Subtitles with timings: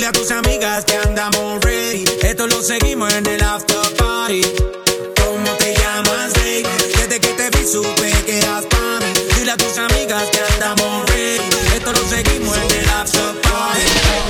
[0.00, 2.06] Dile a tus amigas que andamos ready.
[2.22, 4.40] Esto lo seguimos en el after party.
[5.22, 6.64] ¿Cómo te llamas, baby?
[6.96, 9.12] Desde que te vi supe que eras para mí.
[9.36, 11.44] Dile a tus amigas que andamos ready.
[11.76, 13.82] Esto lo seguimos en el after party.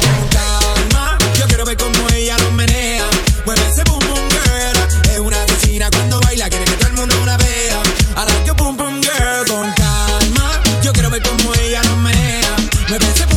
[0.02, 3.06] Con Calma, yo quiero ver cómo ella lo menea.
[3.46, 5.12] Mueve ese boom boom girl.
[5.12, 7.80] Es una asesina cuando baila, quiere que todo el mundo la vea.
[8.16, 9.46] A la que boom boom girl.
[9.46, 12.56] Con calma, yo quiero ver cómo ella lo menea.
[12.88, 13.29] Mueve ese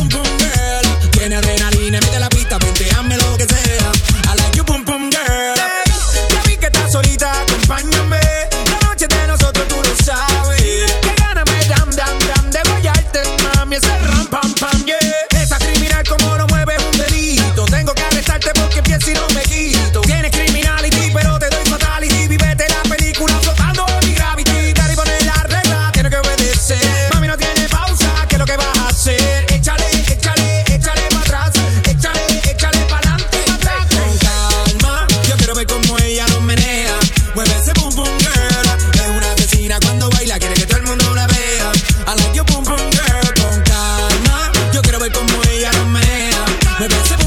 [46.88, 47.23] the best.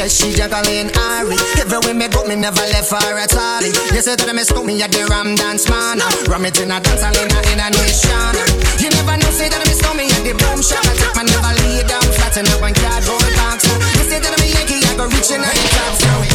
[0.00, 1.36] yes, she juggling Ari.
[1.84, 3.60] way me go, me never left her at all.
[3.60, 6.00] You say that me scoop me at the Ram Dance Man.
[6.24, 8.34] Ram it in a dance, I in a, in nation.
[8.80, 10.80] You never know, say that me scoop me at the Boom Shop.
[10.88, 13.68] I take my never lay down flat in a one cardboard box.
[14.00, 16.29] You say that I'm Yankee, I go reaching out the top.